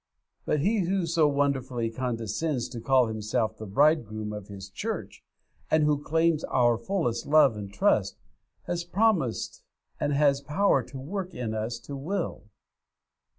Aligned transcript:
But 0.45 0.61
He 0.61 0.85
who 0.85 1.05
so 1.05 1.27
wonderfully 1.27 1.91
condescends 1.91 2.67
to 2.69 2.81
call 2.81 3.05
Himself 3.05 3.57
the 3.57 3.67
Bridegroom 3.67 4.33
of 4.33 4.47
His 4.47 4.67
church, 4.67 5.23
and 5.69 5.83
who 5.83 6.01
claims 6.01 6.43
our 6.45 6.75
fullest 6.79 7.27
love 7.27 7.55
and 7.55 7.71
trust, 7.71 8.17
has 8.63 8.83
promised 8.83 9.61
and 9.99 10.11
has 10.11 10.41
power 10.41 10.81
to 10.85 10.97
work 10.97 11.35
in 11.35 11.53
us 11.53 11.77
to 11.81 11.95
will. 11.95 12.45